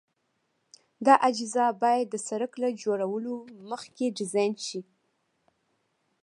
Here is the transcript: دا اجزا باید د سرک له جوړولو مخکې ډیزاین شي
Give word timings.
دا 1.05 1.15
اجزا 1.29 1.67
باید 1.83 2.07
د 2.09 2.15
سرک 2.27 2.51
له 2.63 2.69
جوړولو 2.81 3.33
مخکې 3.69 4.05
ډیزاین 4.17 4.53
شي 4.67 4.81